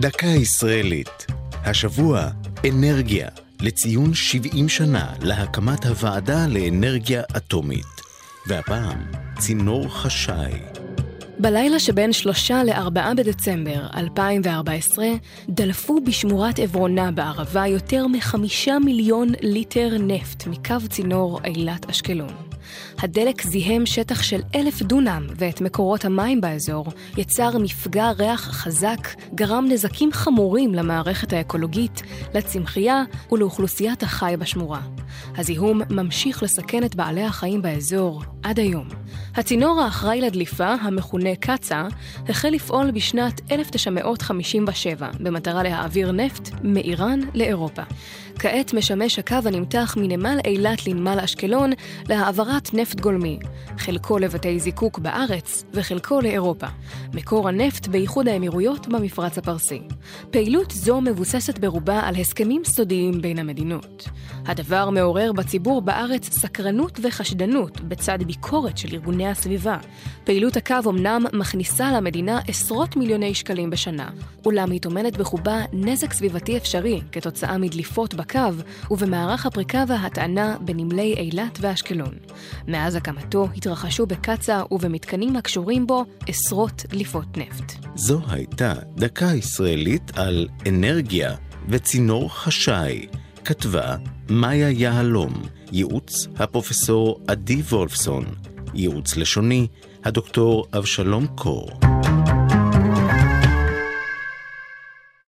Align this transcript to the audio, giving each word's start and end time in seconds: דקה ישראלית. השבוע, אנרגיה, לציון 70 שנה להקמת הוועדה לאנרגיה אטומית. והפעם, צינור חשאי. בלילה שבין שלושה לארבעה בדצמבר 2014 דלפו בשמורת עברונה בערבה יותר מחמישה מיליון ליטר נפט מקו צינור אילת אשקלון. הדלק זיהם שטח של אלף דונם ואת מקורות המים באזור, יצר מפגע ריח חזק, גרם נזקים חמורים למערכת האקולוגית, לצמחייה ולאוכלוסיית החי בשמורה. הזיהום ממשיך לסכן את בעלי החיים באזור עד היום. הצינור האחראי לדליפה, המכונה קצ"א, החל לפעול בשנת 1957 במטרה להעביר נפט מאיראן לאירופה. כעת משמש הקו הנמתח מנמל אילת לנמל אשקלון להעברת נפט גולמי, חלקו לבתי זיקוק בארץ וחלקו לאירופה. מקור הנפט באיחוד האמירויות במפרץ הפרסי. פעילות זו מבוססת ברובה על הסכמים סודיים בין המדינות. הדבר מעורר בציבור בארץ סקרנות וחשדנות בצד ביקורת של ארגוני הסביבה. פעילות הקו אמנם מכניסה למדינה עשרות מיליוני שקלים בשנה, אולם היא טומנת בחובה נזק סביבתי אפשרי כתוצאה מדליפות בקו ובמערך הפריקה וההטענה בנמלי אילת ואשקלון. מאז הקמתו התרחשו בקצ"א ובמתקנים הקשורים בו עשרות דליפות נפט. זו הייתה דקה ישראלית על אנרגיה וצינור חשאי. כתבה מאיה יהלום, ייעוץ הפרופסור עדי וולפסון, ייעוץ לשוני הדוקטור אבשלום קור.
דקה 0.00 0.26
ישראלית. 0.26 1.26
השבוע, 1.64 2.28
אנרגיה, 2.68 3.28
לציון 3.60 4.14
70 4.14 4.68
שנה 4.68 5.12
להקמת 5.22 5.86
הוועדה 5.86 6.46
לאנרגיה 6.46 7.22
אטומית. 7.36 7.86
והפעם, 8.46 9.04
צינור 9.38 9.88
חשאי. 9.88 10.52
בלילה 11.38 11.78
שבין 11.78 12.12
שלושה 12.12 12.64
לארבעה 12.64 13.14
בדצמבר 13.14 13.86
2014 13.96 15.06
דלפו 15.48 16.00
בשמורת 16.06 16.58
עברונה 16.58 17.10
בערבה 17.10 17.66
יותר 17.66 18.06
מחמישה 18.06 18.78
מיליון 18.78 19.28
ליטר 19.40 19.88
נפט 20.00 20.46
מקו 20.46 20.88
צינור 20.88 21.40
אילת 21.44 21.90
אשקלון. 21.90 22.43
הדלק 22.98 23.42
זיהם 23.42 23.86
שטח 23.86 24.22
של 24.22 24.40
אלף 24.54 24.82
דונם 24.82 25.26
ואת 25.36 25.60
מקורות 25.60 26.04
המים 26.04 26.40
באזור, 26.40 26.86
יצר 27.16 27.58
מפגע 27.58 28.10
ריח 28.10 28.40
חזק, 28.40 29.08
גרם 29.34 29.66
נזקים 29.68 30.12
חמורים 30.12 30.74
למערכת 30.74 31.32
האקולוגית, 31.32 32.02
לצמחייה 32.34 33.02
ולאוכלוסיית 33.32 34.02
החי 34.02 34.34
בשמורה. 34.38 34.80
הזיהום 35.36 35.80
ממשיך 35.90 36.42
לסכן 36.42 36.84
את 36.84 36.94
בעלי 36.94 37.22
החיים 37.22 37.62
באזור 37.62 38.22
עד 38.44 38.58
היום. 38.58 38.88
הצינור 39.34 39.80
האחראי 39.80 40.20
לדליפה, 40.20 40.74
המכונה 40.74 41.36
קצ"א, 41.40 41.82
החל 42.28 42.48
לפעול 42.48 42.90
בשנת 42.90 43.52
1957 43.52 45.10
במטרה 45.20 45.62
להעביר 45.62 46.12
נפט 46.12 46.50
מאיראן 46.62 47.20
לאירופה. 47.34 47.82
כעת 48.38 48.74
משמש 48.74 49.18
הקו 49.18 49.36
הנמתח 49.44 49.94
מנמל 50.00 50.38
אילת 50.44 50.86
לנמל 50.86 51.18
אשקלון 51.24 51.70
להעברת 52.08 52.74
נפט 52.74 53.00
גולמי, 53.00 53.38
חלקו 53.78 54.18
לבתי 54.18 54.60
זיקוק 54.60 54.98
בארץ 54.98 55.64
וחלקו 55.72 56.20
לאירופה. 56.20 56.66
מקור 57.14 57.48
הנפט 57.48 57.86
באיחוד 57.86 58.28
האמירויות 58.28 58.88
במפרץ 58.88 59.38
הפרסי. 59.38 59.82
פעילות 60.30 60.70
זו 60.70 61.00
מבוססת 61.00 61.58
ברובה 61.58 62.00
על 62.00 62.14
הסכמים 62.14 62.64
סודיים 62.64 63.20
בין 63.20 63.38
המדינות. 63.38 64.08
הדבר 64.46 64.90
מעורר 64.90 65.32
בציבור 65.32 65.82
בארץ 65.82 66.38
סקרנות 66.38 67.00
וחשדנות 67.02 67.80
בצד 67.80 68.18
ביקורת 68.34 68.78
של 68.78 68.88
ארגוני 68.94 69.28
הסביבה. 69.28 69.78
פעילות 70.24 70.56
הקו 70.56 70.74
אמנם 70.88 71.24
מכניסה 71.32 71.92
למדינה 71.92 72.40
עשרות 72.48 72.96
מיליוני 72.96 73.34
שקלים 73.34 73.70
בשנה, 73.70 74.10
אולם 74.44 74.70
היא 74.70 74.80
טומנת 74.80 75.16
בחובה 75.16 75.60
נזק 75.72 76.12
סביבתי 76.12 76.56
אפשרי 76.56 77.00
כתוצאה 77.12 77.58
מדליפות 77.58 78.14
בקו 78.14 78.38
ובמערך 78.90 79.46
הפריקה 79.46 79.84
וההטענה 79.88 80.56
בנמלי 80.60 81.14
אילת 81.18 81.58
ואשקלון. 81.60 82.14
מאז 82.68 82.94
הקמתו 82.94 83.48
התרחשו 83.56 84.06
בקצ"א 84.06 84.62
ובמתקנים 84.70 85.36
הקשורים 85.36 85.86
בו 85.86 86.04
עשרות 86.26 86.82
דליפות 86.88 87.36
נפט. 87.36 87.72
זו 87.94 88.20
הייתה 88.28 88.74
דקה 88.96 89.26
ישראלית 89.34 90.18
על 90.18 90.48
אנרגיה 90.68 91.34
וצינור 91.68 92.34
חשאי. 92.34 93.06
כתבה 93.44 93.96
מאיה 94.30 94.70
יהלום, 94.70 95.42
ייעוץ 95.72 96.26
הפרופסור 96.36 97.20
עדי 97.28 97.60
וולפסון, 97.60 98.24
ייעוץ 98.74 99.16
לשוני 99.16 99.66
הדוקטור 100.04 100.66
אבשלום 100.72 101.26
קור. 101.26 101.83